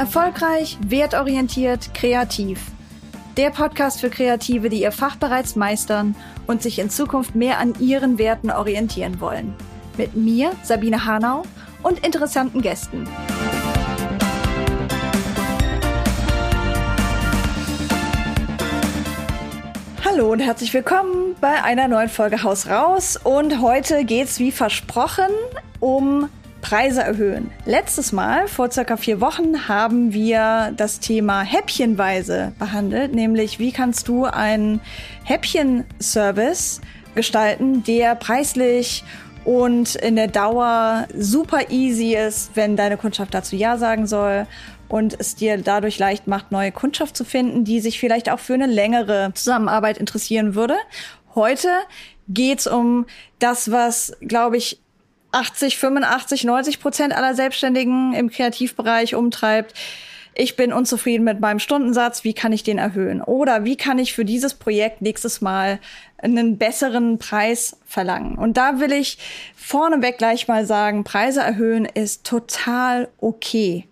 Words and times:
Erfolgreich, 0.00 0.78
wertorientiert, 0.80 1.92
kreativ. 1.92 2.58
Der 3.36 3.50
Podcast 3.50 4.00
für 4.00 4.08
Kreative, 4.08 4.70
die 4.70 4.80
ihr 4.80 4.92
Fach 4.92 5.16
bereits 5.16 5.56
meistern 5.56 6.16
und 6.46 6.62
sich 6.62 6.78
in 6.78 6.88
Zukunft 6.88 7.34
mehr 7.34 7.58
an 7.58 7.74
ihren 7.80 8.16
Werten 8.16 8.50
orientieren 8.50 9.20
wollen. 9.20 9.54
Mit 9.98 10.16
mir, 10.16 10.52
Sabine 10.62 11.04
Hanau, 11.04 11.42
und 11.82 11.98
interessanten 11.98 12.62
Gästen. 12.62 13.06
Hallo 20.02 20.32
und 20.32 20.40
herzlich 20.40 20.72
willkommen 20.72 21.36
bei 21.42 21.62
einer 21.62 21.88
neuen 21.88 22.08
Folge 22.08 22.42
Haus 22.42 22.68
raus. 22.68 23.18
Und 23.22 23.60
heute 23.60 24.06
geht's 24.06 24.38
wie 24.38 24.50
versprochen 24.50 25.28
um 25.78 26.30
Preise 26.60 27.02
erhöhen. 27.02 27.50
Letztes 27.64 28.12
Mal, 28.12 28.48
vor 28.48 28.70
circa 28.70 28.96
vier 28.96 29.20
Wochen, 29.20 29.68
haben 29.68 30.12
wir 30.12 30.72
das 30.76 31.00
Thema 31.00 31.42
Häppchenweise 31.42 32.52
behandelt, 32.58 33.14
nämlich 33.14 33.58
wie 33.58 33.72
kannst 33.72 34.08
du 34.08 34.24
einen 34.24 34.80
Häppchenservice 35.24 36.80
gestalten, 37.14 37.82
der 37.84 38.14
preislich 38.14 39.04
und 39.44 39.94
in 39.96 40.16
der 40.16 40.28
Dauer 40.28 41.06
super 41.16 41.70
easy 41.70 42.14
ist, 42.14 42.52
wenn 42.54 42.76
deine 42.76 42.96
Kundschaft 42.96 43.34
dazu 43.34 43.56
Ja 43.56 43.78
sagen 43.78 44.06
soll 44.06 44.46
und 44.88 45.18
es 45.18 45.34
dir 45.34 45.56
dadurch 45.56 45.98
leicht 45.98 46.26
macht, 46.26 46.52
neue 46.52 46.72
Kundschaft 46.72 47.16
zu 47.16 47.24
finden, 47.24 47.64
die 47.64 47.80
sich 47.80 47.98
vielleicht 47.98 48.30
auch 48.30 48.40
für 48.40 48.54
eine 48.54 48.66
längere 48.66 49.32
Zusammenarbeit 49.34 49.98
interessieren 49.98 50.54
würde. 50.54 50.76
Heute 51.34 51.68
geht's 52.28 52.66
um 52.66 53.06
das, 53.38 53.70
was, 53.70 54.12
glaube 54.20 54.56
ich, 54.56 54.80
80, 55.32 55.78
85, 55.78 56.44
90 56.44 56.80
Prozent 56.80 57.14
aller 57.14 57.34
Selbstständigen 57.34 58.12
im 58.14 58.30
Kreativbereich 58.30 59.14
umtreibt. 59.14 59.74
Ich 60.34 60.56
bin 60.56 60.72
unzufrieden 60.72 61.24
mit 61.24 61.40
meinem 61.40 61.58
Stundensatz. 61.58 62.24
Wie 62.24 62.34
kann 62.34 62.52
ich 62.52 62.62
den 62.62 62.78
erhöhen? 62.78 63.20
Oder 63.20 63.64
wie 63.64 63.76
kann 63.76 63.98
ich 63.98 64.14
für 64.14 64.24
dieses 64.24 64.54
Projekt 64.54 65.02
nächstes 65.02 65.40
Mal 65.40 65.80
einen 66.18 66.56
besseren 66.56 67.18
Preis 67.18 67.76
verlangen? 67.84 68.38
Und 68.38 68.56
da 68.56 68.80
will 68.80 68.92
ich 68.92 69.18
vorneweg 69.56 70.18
gleich 70.18 70.48
mal 70.48 70.64
sagen, 70.64 71.04
Preise 71.04 71.40
erhöhen 71.40 71.84
ist 71.84 72.24
total 72.24 73.08
okay. 73.18 73.86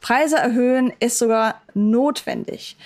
Preise 0.00 0.36
erhöhen 0.36 0.92
ist 1.00 1.18
sogar 1.18 1.60
notwendig. 1.74 2.76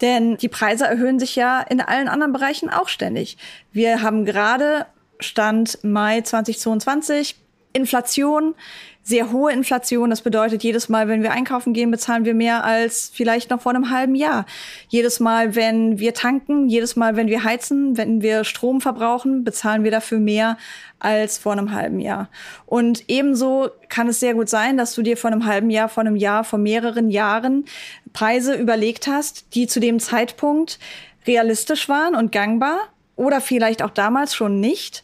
Denn 0.00 0.36
die 0.36 0.48
Preise 0.48 0.84
erhöhen 0.86 1.18
sich 1.18 1.36
ja 1.36 1.60
in 1.60 1.80
allen 1.80 2.08
anderen 2.08 2.32
Bereichen 2.32 2.70
auch 2.70 2.88
ständig. 2.88 3.38
Wir 3.72 4.02
haben 4.02 4.24
gerade 4.24 4.86
Stand 5.20 5.82
Mai 5.82 6.20
2022 6.20 7.36
Inflation, 7.72 8.54
sehr 9.02 9.32
hohe 9.32 9.52
Inflation. 9.52 10.10
Das 10.10 10.22
bedeutet, 10.22 10.62
jedes 10.62 10.88
Mal, 10.88 11.08
wenn 11.08 11.22
wir 11.22 11.32
einkaufen 11.32 11.72
gehen, 11.72 11.90
bezahlen 11.90 12.24
wir 12.24 12.34
mehr 12.34 12.64
als 12.64 13.10
vielleicht 13.12 13.50
noch 13.50 13.60
vor 13.60 13.74
einem 13.74 13.90
halben 13.90 14.14
Jahr. 14.14 14.46
Jedes 14.88 15.18
Mal, 15.18 15.54
wenn 15.56 15.98
wir 15.98 16.14
tanken, 16.14 16.68
jedes 16.68 16.94
Mal, 16.94 17.16
wenn 17.16 17.26
wir 17.28 17.42
heizen, 17.42 17.96
wenn 17.96 18.22
wir 18.22 18.44
Strom 18.44 18.80
verbrauchen, 18.80 19.42
bezahlen 19.42 19.82
wir 19.82 19.90
dafür 19.90 20.18
mehr 20.18 20.56
als 21.00 21.38
vor 21.38 21.52
einem 21.52 21.72
halben 21.72 21.98
Jahr. 21.98 22.28
Und 22.64 23.04
ebenso 23.08 23.70
kann 23.88 24.08
es 24.08 24.20
sehr 24.20 24.34
gut 24.34 24.48
sein, 24.48 24.76
dass 24.76 24.94
du 24.94 25.02
dir 25.02 25.16
vor 25.16 25.32
einem 25.32 25.46
halben 25.46 25.70
Jahr, 25.70 25.88
vor 25.88 26.02
einem 26.02 26.16
Jahr, 26.16 26.44
vor 26.44 26.60
mehreren 26.60 27.10
Jahren 27.10 27.64
Preise 28.12 28.54
überlegt 28.54 29.08
hast, 29.08 29.54
die 29.54 29.66
zu 29.66 29.80
dem 29.80 29.98
Zeitpunkt 29.98 30.78
realistisch 31.26 31.88
waren 31.88 32.14
und 32.14 32.30
gangbar 32.30 32.78
oder 33.16 33.40
vielleicht 33.40 33.82
auch 33.82 33.90
damals 33.90 34.34
schon 34.34 34.60
nicht. 34.60 35.02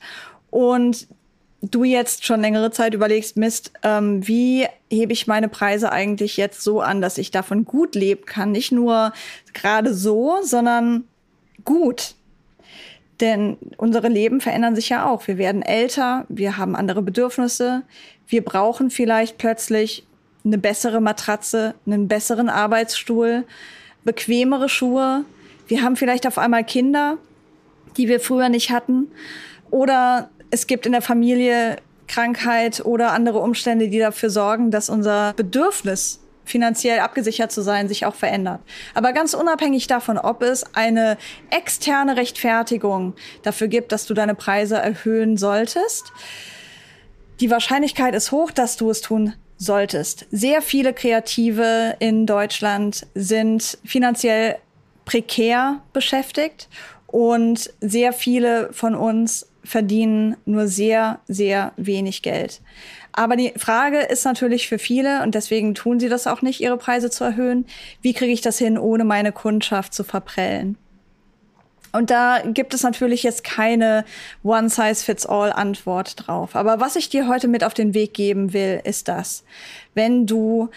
Und 0.51 1.09
du 1.63 1.85
jetzt 1.85 2.25
schon 2.25 2.41
längere 2.41 2.71
Zeit 2.71 2.95
überlegst, 2.95 3.37
Mist, 3.37 3.73
ähm, 3.83 4.27
wie 4.27 4.67
hebe 4.91 5.13
ich 5.13 5.27
meine 5.27 5.49
Preise 5.49 5.91
eigentlich 5.91 6.37
jetzt 6.37 6.63
so 6.63 6.81
an, 6.81 7.01
dass 7.01 7.19
ich 7.19 7.31
davon 7.31 7.65
gut 7.65 7.95
leben 7.95 8.25
kann? 8.25 8.53
Nicht 8.53 8.73
nur 8.73 9.13
gerade 9.55 9.93
so, 9.95 10.39
sondern 10.43 11.05
gut. 11.65 12.15
Denn 13.21 13.57
unsere 13.77 14.09
Leben 14.09 14.41
verändern 14.41 14.77
sich 14.77 14.91
ja 14.91 15.09
auch. 15.09 15.27
Wir 15.27 15.39
werden 15.39 15.63
älter, 15.63 16.25
wir 16.29 16.57
haben 16.57 16.77
andere 16.77 17.03
Bedürfnisse, 17.03 17.83
wir 18.29 18.45
brauchen 18.45 18.91
vielleicht 18.91 19.39
plötzlich 19.39 20.07
eine 20.45 20.59
bessere 20.59 21.01
Matratze, 21.01 21.75
einen 21.85 22.07
besseren 22.07 22.49
Arbeitsstuhl, 22.49 23.45
bequemere 24.05 24.69
Schuhe. 24.69 25.25
Wir 25.67 25.83
haben 25.83 25.97
vielleicht 25.97 26.27
auf 26.27 26.39
einmal 26.39 26.63
Kinder, 26.63 27.19
die 27.97 28.07
wir 28.07 28.21
früher 28.21 28.49
nicht 28.49 28.71
hatten. 28.71 29.09
Oder 29.71 30.31
es 30.51 30.67
gibt 30.67 30.87
in 30.87 30.93
der 30.93 31.03
Familie 31.03 31.77
Krankheit 32.07 32.85
oder 32.85 33.13
andere 33.13 33.39
Umstände, 33.39 33.89
die 33.89 33.99
dafür 33.99 34.31
sorgen, 34.31 34.71
dass 34.71 34.89
unser 34.89 35.35
Bedürfnis 35.35 36.21
finanziell 36.45 37.01
abgesichert 37.01 37.53
zu 37.53 37.63
sein, 37.63 37.89
sich 37.89 38.07
auch 38.07 38.15
verändert. 38.15 38.61
Aber 38.95 39.13
ganz 39.13 39.35
unabhängig 39.35 39.87
davon, 39.87 40.17
ob 40.17 40.43
es 40.43 40.65
eine 40.75 41.19
externe 41.51 42.17
Rechtfertigung 42.17 43.15
dafür 43.43 43.69
gibt, 43.69 43.93
dass 43.93 44.07
du 44.07 44.15
deine 44.15 44.35
Preise 44.35 44.77
erhöhen 44.77 45.37
solltest, 45.37 46.13
die 47.41 47.51
Wahrscheinlichkeit 47.51 48.15
ist 48.15 48.33
hoch, 48.33 48.51
dass 48.51 48.77
du 48.77 48.91
es 48.91 49.01
tun 49.01 49.35
solltest. 49.59 50.27
Sehr 50.33 50.63
viele 50.63 50.93
Kreative 50.93 51.97
in 52.01 52.27
Deutschland 52.27 53.07
sind 53.15 53.79
finanziell 53.85 54.57
prekär 55.05 55.83
beschäftigt 55.93 56.69
und 57.07 57.73
sehr 57.81 58.13
viele 58.13 58.73
von 58.73 58.95
uns 58.95 59.48
verdienen 59.69 60.37
nur 60.47 60.67
sehr, 60.67 61.21
sehr 61.29 61.73
wenig 61.77 62.23
Geld. 62.23 62.63
Aber 63.13 63.37
die 63.37 63.53
Frage 63.57 63.99
ist 63.99 64.25
natürlich 64.25 64.67
für 64.67 64.79
viele, 64.79 65.23
und 65.23 65.35
deswegen 65.35 65.75
tun 65.75 66.01
sie 66.01 66.09
das 66.09 66.27
auch 66.27 66.41
nicht, 66.41 66.61
ihre 66.61 66.79
Preise 66.79 67.11
zu 67.11 67.25
erhöhen, 67.25 67.67
wie 68.01 68.15
kriege 68.15 68.33
ich 68.33 68.41
das 68.41 68.57
hin, 68.59 68.79
ohne 68.79 69.05
meine 69.05 69.31
Kundschaft 69.31 69.93
zu 69.93 70.05
verprellen? 70.05 70.79
Und 71.93 72.11
da 72.11 72.41
gibt 72.45 72.73
es 72.73 72.83
natürlich 72.83 73.23
jetzt 73.23 73.45
keine 73.45 74.05
One-Size-Fits-All-Antwort 74.43 76.27
drauf. 76.27 76.57
Aber 76.57 76.81
was 76.81 76.97
ich 76.97 77.11
dir 77.11 77.29
heute 77.29 77.49
mit 77.49 77.63
auf 77.63 77.75
den 77.75 77.93
Weg 77.93 78.15
geben 78.15 78.53
will, 78.55 78.81
ist 78.85 79.09
das. 79.09 79.45
Wenn 79.95 80.27
du 80.27 80.71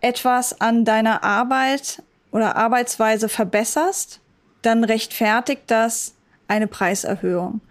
etwas 0.00 0.60
an 0.60 0.84
deiner 0.84 1.22
Arbeit 1.22 2.02
oder 2.32 2.56
Arbeitsweise 2.56 3.28
verbesserst, 3.28 4.20
dann 4.62 4.82
rechtfertigt 4.82 5.62
das 5.66 6.14
eine 6.52 6.66
Preiserhöhung. 6.66 7.62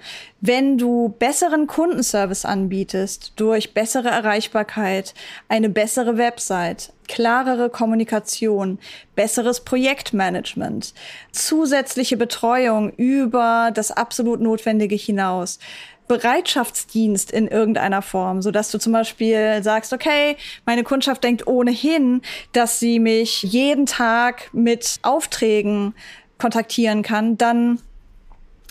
Wenn 0.41 0.79
du 0.79 1.09
besseren 1.19 1.67
Kundenservice 1.67 2.45
anbietest 2.45 3.33
durch 3.35 3.75
bessere 3.75 4.09
Erreichbarkeit, 4.09 5.13
eine 5.47 5.69
bessere 5.69 6.17
Website, 6.17 6.91
klarere 7.07 7.69
Kommunikation, 7.69 8.79
besseres 9.15 9.59
Projektmanagement, 9.59 10.95
zusätzliche 11.31 12.17
Betreuung 12.17 12.89
über 12.93 13.69
das 13.71 13.91
absolut 13.91 14.41
Notwendige 14.41 14.95
hinaus, 14.95 15.59
Bereitschaftsdienst 16.07 17.31
in 17.31 17.47
irgendeiner 17.47 18.01
Form, 18.01 18.41
so 18.41 18.49
dass 18.49 18.71
du 18.71 18.79
zum 18.79 18.93
Beispiel 18.93 19.61
sagst, 19.61 19.93
okay, 19.93 20.37
meine 20.65 20.83
Kundschaft 20.83 21.23
denkt 21.23 21.45
ohnehin, 21.45 22.23
dass 22.51 22.79
sie 22.79 22.97
mich 22.99 23.43
jeden 23.43 23.85
Tag 23.85 24.49
mit 24.53 24.97
Aufträgen 25.03 25.93
kontaktieren 26.39 27.03
kann, 27.03 27.37
dann 27.37 27.79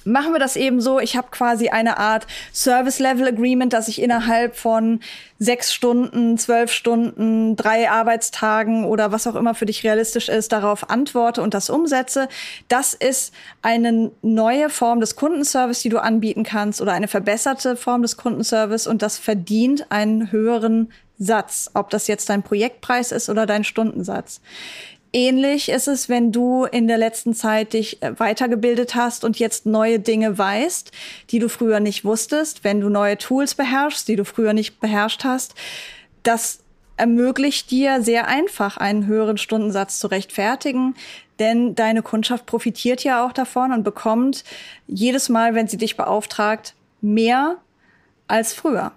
machen 0.05 0.33
wir 0.33 0.39
das 0.39 0.57
eben 0.57 0.81
so. 0.81 1.01
Ich 1.01 1.17
habe 1.17 1.29
quasi 1.31 1.69
eine 1.69 1.99
Art 1.99 2.27
Service-Level-Agreement, 2.53 3.73
dass 3.73 3.89
ich 3.89 4.01
innerhalb 4.01 4.57
von 4.57 5.01
sechs 5.39 5.73
Stunden, 5.73 6.37
zwölf 6.37 6.71
Stunden, 6.71 7.57
drei 7.57 7.91
Arbeitstagen 7.91 8.85
oder 8.85 9.13
was 9.13 9.27
auch 9.27 9.35
immer 9.35 9.55
für 9.55 9.67
dich 9.67 9.85
realistisch 9.85 10.29
ist, 10.29 10.53
darauf 10.53 10.91
antworte 10.91 11.43
und 11.43 11.55
das 11.55 11.71
umsetze. 11.71 12.29
Das 12.69 12.95
ist 12.95 13.33
eine 13.63 14.11
neue 14.23 14.69
Form 14.71 15.01
des 15.01 15.17
Kundenservice, 15.17 15.81
die 15.81 15.89
du 15.89 15.99
anbieten 15.99 16.45
kannst 16.45 16.81
oder 16.81 16.93
eine 16.93 17.09
verbesserte 17.09 17.77
Form 17.77 18.03
des 18.03 18.17
Kundenservice 18.17 18.87
und 18.87 19.03
das 19.03 19.19
verdient 19.19 19.91
einen 19.91 20.31
höheren 20.31 20.93
Satz, 21.19 21.71
ob 21.75 21.91
das 21.91 22.07
jetzt 22.07 22.29
dein 22.31 22.43
Projektpreis 22.43 23.13
ist 23.13 23.29
oder 23.29 23.47
dein 23.47 23.65
Stundensatz. 23.65 24.41
Ähnlich 25.13 25.69
ist 25.69 25.89
es, 25.89 26.09
wenn 26.09 26.31
du 26.31 26.65
in 26.65 26.87
der 26.87 26.99
letzten 26.99 27.35
Zeit 27.35 27.73
dich 27.73 28.01
äh, 28.01 28.19
weitergebildet 28.19 28.95
hast 28.95 29.25
und 29.25 29.39
jetzt 29.39 29.67
neue 29.67 29.99
Dinge 29.99 30.39
weißt, 30.39 30.93
die 31.31 31.41
du 31.41 31.49
früher 31.49 31.81
nicht 31.81 32.05
wusstest, 32.05 32.63
wenn 32.63 32.81
du 32.81 32.89
neue 32.89 33.19
Tools 33.19 33.57
beherrschst, 33.57 34.07
die 34.07 34.15
du 34.15 34.25
früher 34.25 34.53
nicht 34.53 34.79
beherrscht 34.79 35.25
hast. 35.25 35.55
Das 36.23 36.61
ermöglicht 36.97 37.71
dir 37.73 38.03
sehr 38.03 38.29
einfach 38.29 38.77
einen 38.77 39.07
höheren 39.07 39.39
Stundensatz 39.39 39.99
zu 39.99 40.07
rechtfertigen, 40.07 40.95
denn 41.41 41.75
deine 41.75 42.03
Kundschaft 42.03 42.47
profitiert 42.47 43.03
ja 43.03 43.27
auch 43.27 43.33
davon 43.33 43.73
und 43.73 43.83
bekommt 43.83 44.45
jedes 44.87 45.29
Mal, 45.29 45.55
wenn 45.55 45.67
sie 45.67 45.79
dich 45.79 45.97
beauftragt, 45.97 46.75
mehr 47.01 47.57
als 48.29 48.53
früher. 48.53 48.93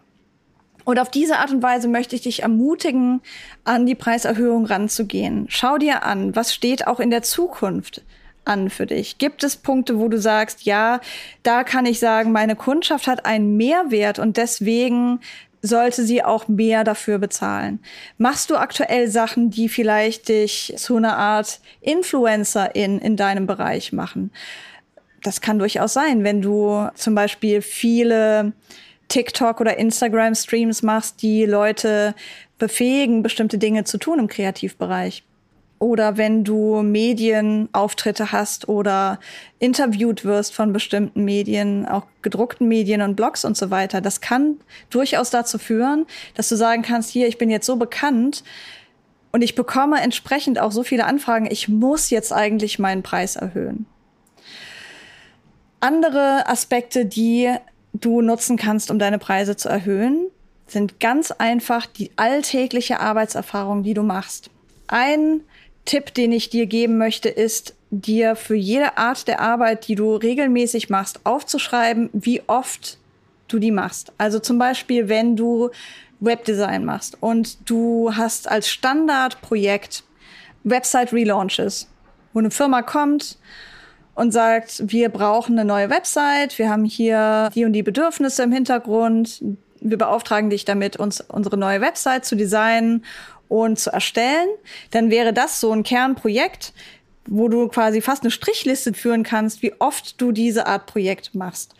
Und 0.83 0.99
auf 0.99 1.09
diese 1.09 1.37
Art 1.37 1.51
und 1.51 1.63
Weise 1.63 1.87
möchte 1.87 2.15
ich 2.15 2.21
dich 2.21 2.43
ermutigen, 2.43 3.21
an 3.63 3.85
die 3.85 3.95
Preiserhöhung 3.95 4.65
ranzugehen. 4.65 5.45
Schau 5.49 5.77
dir 5.77 6.03
an, 6.03 6.35
was 6.35 6.53
steht 6.53 6.87
auch 6.87 6.99
in 6.99 7.09
der 7.09 7.21
Zukunft 7.21 8.01
an 8.45 8.69
für 8.69 8.85
dich? 8.85 9.17
Gibt 9.17 9.43
es 9.43 9.55
Punkte, 9.55 9.99
wo 9.99 10.09
du 10.09 10.19
sagst, 10.19 10.63
ja, 10.63 10.99
da 11.43 11.63
kann 11.63 11.85
ich 11.85 11.99
sagen, 11.99 12.31
meine 12.31 12.55
Kundschaft 12.55 13.07
hat 13.07 13.25
einen 13.25 13.55
Mehrwert 13.55 14.19
und 14.19 14.37
deswegen 14.37 15.19
sollte 15.61 16.03
sie 16.03 16.23
auch 16.23 16.49
mehr 16.49 16.83
dafür 16.83 17.17
bezahlen. 17.19 17.79
Machst 18.17 18.49
du 18.49 18.57
aktuell 18.57 19.07
Sachen, 19.07 19.49
die 19.49 19.69
vielleicht 19.69 20.27
dich 20.27 20.73
zu 20.75 20.97
einer 20.97 21.17
Art 21.17 21.61
Influencer 21.79 22.75
in, 22.75 22.99
in 22.99 23.15
deinem 23.15 23.47
Bereich 23.47 23.93
machen? 23.93 24.31
Das 25.23 25.39
kann 25.39 25.59
durchaus 25.59 25.93
sein, 25.93 26.25
wenn 26.25 26.41
du 26.41 26.89
zum 26.95 27.15
Beispiel 27.15 27.61
viele 27.61 28.51
TikTok 29.13 29.61
oder 29.61 29.77
Instagram 29.77 30.33
Streams 30.33 30.81
machst, 30.81 31.21
die 31.21 31.45
Leute 31.45 32.15
befähigen, 32.57 33.21
bestimmte 33.21 33.59
Dinge 33.59 33.83
zu 33.83 33.99
tun 33.99 34.17
im 34.17 34.27
Kreativbereich 34.27 35.23
oder 35.77 36.17
wenn 36.17 36.43
du 36.43 36.81
Medienauftritte 36.81 38.31
hast 38.31 38.69
oder 38.69 39.19
interviewt 39.59 40.23
wirst 40.23 40.55
von 40.55 40.73
bestimmten 40.73 41.25
Medien, 41.25 41.85
auch 41.85 42.07
gedruckten 42.23 42.67
Medien 42.67 43.01
und 43.01 43.15
Blogs 43.15 43.45
und 43.45 43.55
so 43.55 43.69
weiter. 43.69 44.01
Das 44.01 44.19
kann 44.19 44.57
durchaus 44.89 45.29
dazu 45.29 45.59
führen, 45.59 46.07
dass 46.33 46.49
du 46.49 46.55
sagen 46.55 46.81
kannst, 46.81 47.09
hier, 47.09 47.27
ich 47.27 47.37
bin 47.37 47.49
jetzt 47.49 47.67
so 47.67 47.75
bekannt 47.75 48.43
und 49.31 49.43
ich 49.43 49.53
bekomme 49.53 50.01
entsprechend 50.01 50.57
auch 50.57 50.71
so 50.71 50.83
viele 50.83 51.05
Anfragen, 51.05 51.47
ich 51.51 51.67
muss 51.67 52.09
jetzt 52.09 52.31
eigentlich 52.31 52.79
meinen 52.79 53.03
Preis 53.03 53.35
erhöhen. 53.35 53.85
Andere 55.81 56.47
Aspekte, 56.47 57.05
die 57.05 57.53
du 57.93 58.21
nutzen 58.21 58.57
kannst, 58.57 58.91
um 58.91 58.99
deine 58.99 59.19
Preise 59.19 59.55
zu 59.55 59.69
erhöhen, 59.69 60.27
sind 60.67 60.99
ganz 60.99 61.31
einfach 61.31 61.85
die 61.85 62.11
alltägliche 62.15 62.99
Arbeitserfahrung, 62.99 63.83
die 63.83 63.93
du 63.93 64.03
machst. 64.03 64.49
Ein 64.87 65.41
Tipp, 65.85 66.13
den 66.13 66.31
ich 66.31 66.49
dir 66.49 66.65
geben 66.65 66.97
möchte, 66.97 67.29
ist, 67.29 67.75
dir 67.91 68.35
für 68.35 68.55
jede 68.55 68.97
Art 68.97 69.27
der 69.27 69.39
Arbeit, 69.39 69.87
die 69.87 69.95
du 69.95 70.15
regelmäßig 70.15 70.89
machst, 70.89 71.25
aufzuschreiben, 71.25 72.09
wie 72.13 72.41
oft 72.47 72.97
du 73.47 73.59
die 73.59 73.71
machst. 73.71 74.11
Also 74.17 74.39
zum 74.39 74.57
Beispiel, 74.57 75.09
wenn 75.09 75.35
du 75.35 75.69
Webdesign 76.19 76.85
machst 76.85 77.17
und 77.21 77.69
du 77.69 78.15
hast 78.15 78.49
als 78.49 78.69
Standardprojekt 78.69 80.03
Website 80.63 81.11
Relaunches, 81.11 81.87
wo 82.31 82.39
eine 82.39 82.49
Firma 82.49 82.81
kommt 82.81 83.37
und 84.15 84.31
sagt, 84.31 84.83
wir 84.91 85.09
brauchen 85.09 85.57
eine 85.57 85.67
neue 85.67 85.89
Website, 85.89 86.57
wir 86.59 86.69
haben 86.69 86.85
hier 86.85 87.49
die 87.55 87.65
und 87.65 87.73
die 87.73 87.83
Bedürfnisse 87.83 88.43
im 88.43 88.51
Hintergrund, 88.51 89.43
wir 89.79 89.97
beauftragen 89.97 90.49
dich 90.49 90.65
damit, 90.65 90.97
uns 90.97 91.21
unsere 91.21 91.57
neue 91.57 91.81
Website 91.81 92.25
zu 92.25 92.35
designen 92.35 93.03
und 93.49 93.79
zu 93.79 93.91
erstellen, 93.91 94.47
dann 94.91 95.09
wäre 95.09 95.33
das 95.33 95.59
so 95.59 95.71
ein 95.71 95.83
Kernprojekt, 95.83 96.73
wo 97.27 97.47
du 97.47 97.67
quasi 97.67 98.01
fast 98.01 98.23
eine 98.23 98.31
Strichliste 98.31 98.93
führen 98.93 99.23
kannst, 99.23 99.61
wie 99.61 99.73
oft 99.79 100.19
du 100.21 100.31
diese 100.31 100.67
Art 100.67 100.85
Projekt 100.85 101.35
machst. 101.35 101.73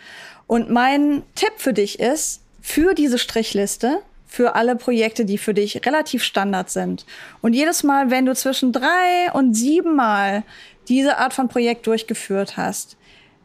Und 0.48 0.70
mein 0.70 1.24
Tipp 1.36 1.54
für 1.58 1.74
dich 1.74 2.00
ist, 2.00 2.42
für 2.62 2.94
diese 2.94 3.18
Strichliste, 3.18 4.00
für 4.26 4.56
alle 4.56 4.76
Projekte, 4.76 5.26
die 5.26 5.38
für 5.38 5.54
dich 5.54 5.86
relativ 5.86 6.24
Standard 6.24 6.70
sind. 6.70 7.06
Und 7.42 7.54
jedes 7.54 7.84
Mal, 7.84 8.10
wenn 8.10 8.26
du 8.26 8.34
zwischen 8.34 8.72
drei 8.72 9.32
und 9.34 9.54
sieben 9.54 9.96
Mal 9.96 10.44
diese 10.88 11.18
Art 11.18 11.34
von 11.34 11.48
Projekt 11.48 11.88
durchgeführt 11.88 12.58
hast, 12.58 12.98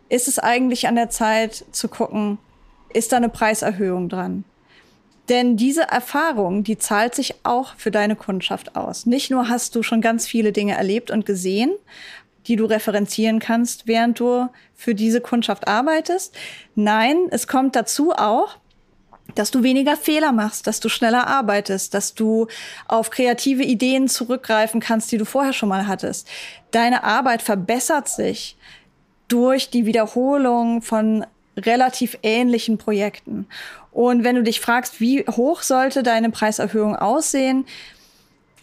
ist 0.09 0.29
es 0.29 0.39
eigentlich 0.39 0.89
an 0.89 0.97
der 0.97 1.11
Zeit 1.11 1.65
zu 1.73 1.89
gucken, 1.89 2.39
ist 2.93 3.13
da 3.13 3.19
eine 3.19 3.29
Preiserhöhung 3.29 4.09
dran? 4.09 4.45
Denn 5.29 5.57
diese 5.57 5.83
Erfahrung, 5.83 6.65
die 6.65 6.79
zahlt 6.79 7.15
sich 7.15 7.35
auch 7.43 7.75
für 7.77 7.91
deine 7.91 8.17
Kundschaft 8.17 8.77
aus. 8.77 9.05
Nicht 9.05 9.31
nur 9.31 9.49
hast 9.49 9.75
du 9.75 9.83
schon 9.83 10.01
ganz 10.01 10.27
viele 10.27 10.53
Dinge 10.53 10.75
erlebt 10.75 11.11
und 11.11 11.27
gesehen, 11.27 11.73
die 12.47 12.57
du 12.57 12.65
referenzieren 12.65 13.39
kannst, 13.39 13.87
während 13.87 14.19
du 14.19 14.49
für 14.75 14.95
diese 14.95 15.21
Kundschaft 15.21 15.69
arbeitest. 15.69 16.35
Nein, 16.75 17.27
es 17.31 17.47
kommt 17.47 17.77
dazu 17.77 18.13
auch, 18.13 18.57
dass 19.35 19.51
du 19.51 19.63
weniger 19.63 19.97
Fehler 19.97 20.33
machst, 20.33 20.67
dass 20.67 20.81
du 20.81 20.89
schneller 20.89 21.27
arbeitest, 21.27 21.95
dass 21.95 22.15
du 22.15 22.49
auf 22.87 23.11
kreative 23.11 23.63
Ideen 23.63 24.09
zurückgreifen 24.09 24.81
kannst, 24.81 25.13
die 25.13 25.19
du 25.19 25.25
vorher 25.25 25.53
schon 25.53 25.69
mal 25.69 25.87
hattest. 25.87 26.29
Deine 26.71 27.05
Arbeit 27.05 27.43
verbessert 27.43 28.09
sich 28.09 28.57
durch 29.29 29.71
die 29.71 29.87
Wiederholung 29.87 30.83
von 30.83 31.27
relativ 31.57 32.19
ähnlichen 32.23 32.79
Projekten. 32.79 33.47
Und 33.93 34.25
wenn 34.25 34.37
du 34.37 34.43
dich 34.43 34.61
fragst, 34.61 35.01
wie 35.01 35.25
hoch 35.27 35.63
sollte 35.63 36.03
deine 36.03 36.31
Preiserhöhung 36.31 36.97
aussehen, 36.97 37.67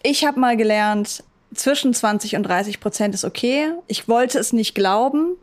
ich 0.02 0.26
habe 0.26 0.40
mal 0.40 0.56
gelernt, 0.56 1.24
zwischen 1.56 1.94
20 1.94 2.36
und 2.36 2.44
30 2.44 2.80
Prozent 2.80 3.16
ist 3.16 3.26
okay. 3.26 3.72
Ich 3.88 4.08
wollte 4.08 4.40
es 4.40 4.54
nicht 4.54 4.76
glauben 4.76 5.38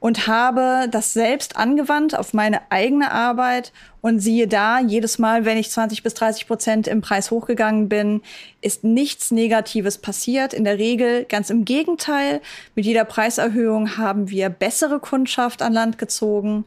und 0.00 0.26
habe 0.26 0.88
das 0.90 1.12
selbst 1.12 1.56
angewandt 1.56 2.16
auf 2.16 2.34
meine 2.34 2.60
eigene 2.70 3.10
Arbeit. 3.10 3.72
Und 4.00 4.20
siehe 4.20 4.46
da, 4.46 4.80
jedes 4.80 5.18
Mal, 5.18 5.44
wenn 5.44 5.58
ich 5.58 5.70
20 5.70 6.02
bis 6.02 6.14
30 6.14 6.46
Prozent 6.46 6.86
im 6.86 7.00
Preis 7.00 7.30
hochgegangen 7.30 7.88
bin, 7.88 8.22
ist 8.60 8.84
nichts 8.84 9.30
Negatives 9.30 9.98
passiert. 9.98 10.52
In 10.54 10.64
der 10.64 10.78
Regel 10.78 11.24
ganz 11.24 11.50
im 11.50 11.64
Gegenteil. 11.64 12.40
Mit 12.74 12.84
jeder 12.84 13.04
Preiserhöhung 13.04 13.96
haben 13.96 14.30
wir 14.30 14.50
bessere 14.50 15.00
Kundschaft 15.00 15.62
an 15.62 15.72
Land 15.72 15.98
gezogen 15.98 16.64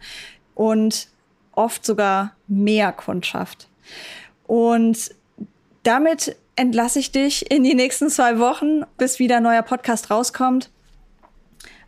und 0.55 1.07
oft 1.53 1.85
sogar 1.85 2.35
mehr 2.47 2.91
Kundschaft. 2.91 3.67
Und 4.45 5.11
damit 5.83 6.35
entlasse 6.61 6.99
ich 6.99 7.11
dich 7.11 7.49
in 7.49 7.63
die 7.63 7.73
nächsten 7.73 8.11
zwei 8.11 8.37
Wochen, 8.37 8.83
bis 8.99 9.17
wieder 9.17 9.37
ein 9.37 9.43
neuer 9.43 9.63
Podcast 9.63 10.11
rauskommt. 10.11 10.69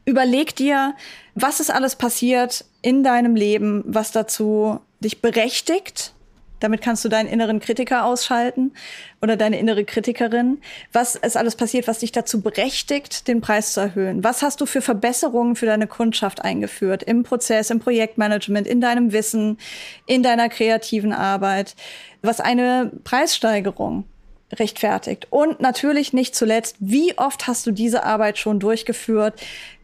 Überleg 0.03 0.55
dir, 0.55 0.95
was 1.35 1.59
ist 1.59 1.69
alles 1.69 1.95
passiert 1.95 2.65
in 2.81 3.03
deinem 3.03 3.35
Leben, 3.35 3.83
was 3.85 4.11
dazu 4.11 4.79
dich 4.99 5.21
berechtigt, 5.21 6.15
damit 6.59 6.81
kannst 6.81 7.05
du 7.05 7.09
deinen 7.09 7.27
inneren 7.27 7.59
Kritiker 7.59 8.03
ausschalten 8.03 8.71
oder 9.21 9.35
deine 9.37 9.59
innere 9.59 9.85
Kritikerin. 9.85 10.59
Was 10.91 11.15
ist 11.15 11.37
alles 11.37 11.55
passiert, 11.55 11.87
was 11.87 11.99
dich 11.99 12.11
dazu 12.11 12.41
berechtigt, 12.41 13.27
den 13.27 13.41
Preis 13.41 13.73
zu 13.73 13.81
erhöhen? 13.81 14.23
Was 14.23 14.41
hast 14.41 14.59
du 14.59 14.65
für 14.65 14.81
Verbesserungen 14.81 15.55
für 15.55 15.67
deine 15.67 15.87
Kundschaft 15.87 16.41
eingeführt 16.41 17.03
im 17.03 17.21
Prozess, 17.23 17.69
im 17.69 17.79
Projektmanagement, 17.79 18.65
in 18.65 18.81
deinem 18.81 19.11
Wissen, 19.11 19.59
in 20.07 20.23
deiner 20.23 20.49
kreativen 20.49 21.13
Arbeit? 21.13 21.75
Was 22.23 22.39
eine 22.39 22.91
Preissteigerung 23.03 24.05
rechtfertigt. 24.53 25.27
Und 25.29 25.59
natürlich 25.59 26.13
nicht 26.13 26.35
zuletzt, 26.35 26.75
wie 26.79 27.17
oft 27.17 27.47
hast 27.47 27.65
du 27.65 27.71
diese 27.71 28.03
Arbeit 28.03 28.37
schon 28.37 28.59
durchgeführt? 28.59 29.41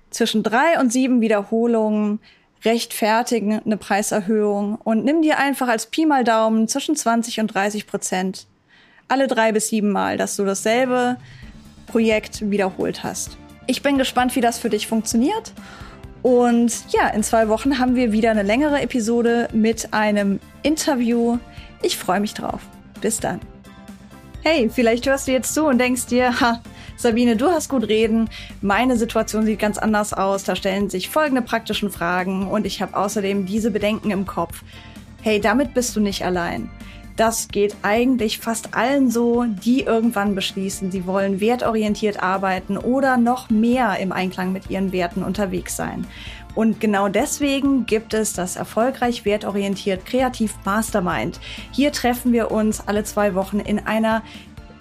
Zwischen 0.10 0.44
drei 0.44 0.80
und 0.80 0.92
sieben 0.92 1.21
Wiederholungen 1.21 2.19
rechtfertigen 2.66 3.62
eine 3.63 3.77
Preiserhöhung 3.77 4.75
und 4.75 5.06
nimm 5.06 5.21
dir 5.21 5.38
einfach 5.38 5.68
als 5.68 5.86
Pi 5.86 6.06
mal 6.06 6.24
Daumen 6.24 6.68
zwischen 6.68 6.95
20 6.95 7.39
und 7.39 7.48
30 7.48 7.88
Prozent 7.88 8.47
alle 9.07 9.28
drei 9.28 9.52
bis 9.52 9.69
sieben 9.69 9.92
Mal, 9.92 10.18
dass 10.18 10.35
du 10.35 10.45
dasselbe 10.45 11.18
Projekt 11.88 12.49
wiederholt 12.49 13.04
hast. 13.04 13.38
Ich 13.68 13.81
bin 13.81 13.97
gespannt, 13.97 14.35
wie 14.35 14.42
das 14.42 14.59
für 14.59 14.69
dich 14.69 14.88
funktioniert. 14.88 15.54
Und 16.21 16.71
ja, 16.92 17.07
in 17.07 17.23
zwei 17.23 17.47
Wochen 17.49 17.80
haben 17.80 17.95
wir 17.95 18.11
wieder 18.11 18.31
eine 18.31 18.44
längere 18.44 18.81
Episode 18.81 19.47
mit 19.54 19.94
einem 19.94 20.40
Interview. 20.64 21.38
Ich 21.81 21.97
freue 21.97 22.19
mich 22.19 22.33
drauf. 22.33 22.61
Bis 23.02 23.19
dann. 23.19 23.40
Hey, 24.42 24.69
vielleicht 24.69 25.06
hörst 25.06 25.28
du 25.28 25.34
jetzt 25.34 25.54
zu 25.54 25.66
und 25.66 25.80
denkst 25.80 26.06
dir, 26.06 26.40
ha, 26.40 26.62
Sabine, 26.96 27.36
du 27.36 27.48
hast 27.48 27.68
gut 27.68 27.90
reden. 27.90 28.30
Meine 28.62 28.96
Situation 28.98 29.46
sieht 29.46 29.60
ganz 29.60 29.78
anders 29.78 30.14
aus. 30.14 30.46
Da 30.46 30.56
stellen 30.56 30.90
sich 30.90 31.10
folgende 31.10 31.42
praktischen 31.42 31.92
Fragen 31.92 32.48
und 32.48 32.66
ich 32.66 32.81
habe 32.81 32.96
außerdem 32.96 33.46
diese 33.46 33.69
Bedenken 33.69 34.12
im 34.12 34.26
Kopf. 34.26 34.64
Hey, 35.22 35.42
damit 35.42 35.74
bist 35.74 35.94
du 35.98 36.00
nicht 36.00 36.24
allein. 36.24 36.69
Das 37.18 37.50
geht 37.50 37.76
eigentlich 37.81 38.40
fast 38.40 38.76
allen 38.76 39.12
so, 39.12 39.44
die 39.44 39.81
irgendwann 39.81 40.36
beschließen, 40.36 40.90
sie 40.90 41.06
wollen 41.06 41.42
wertorientiert 41.42 42.24
arbeiten 42.24 42.78
oder 42.78 43.18
noch 43.18 43.50
mehr 43.50 43.98
im 44.00 44.14
Einklang 44.14 44.54
mit 44.54 44.69
ihren 44.69 44.94
Werten 44.94 45.22
unterwegs 45.22 45.76
sein. 45.76 46.08
Und 46.59 46.81
genau 46.81 47.07
deswegen 47.07 47.85
gibt 47.85 48.13
es 48.13 48.33
das 48.33 48.57
erfolgreich 48.57 49.23
wertorientiert 49.23 50.06
Kreativ 50.06 50.56
Mastermind. 50.66 51.39
Hier 51.71 51.94
treffen 51.94 52.33
wir 52.33 52.51
uns 52.51 52.85
alle 52.85 53.06
zwei 53.06 53.33
Wochen 53.33 53.61
in 53.61 53.80
einer 53.80 54.23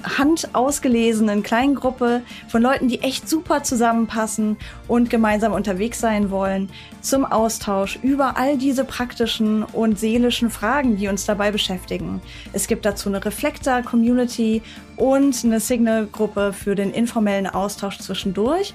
handausgelesenen 0.02 1.44
kleinen 1.44 1.76
Gruppe 1.76 2.23
von 2.49 2.62
Leuten, 2.62 2.88
die 2.88 3.02
echt 3.02 3.28
super 3.28 3.62
zusammenpassen 3.62 4.56
und 4.88 5.08
gemeinsam 5.08 5.52
unterwegs 5.52 6.00
sein 6.00 6.32
wollen, 6.32 6.68
zum 7.00 7.25
Austausch 7.25 7.99
über 8.02 8.37
all 8.37 8.58
diese 8.58 8.85
praktischen 8.85 9.62
und 9.62 10.00
seelischen 10.00 10.50
Fragen, 10.50 10.97
die 10.97 11.06
uns 11.06 11.26
dabei 11.26 11.52
beschäftigen. 11.52 12.20
Es 12.52 12.66
gibt 12.66 12.87
dazu 12.87 13.08
eine 13.08 13.25
Reflektor-Community 13.25 14.62
und 14.97 15.44
eine 15.44 15.61
Signal-Gruppe 15.61 16.52
für 16.52 16.75
den 16.75 16.92
informellen 16.92 17.47
Austausch 17.47 17.99
zwischendurch 17.99 18.75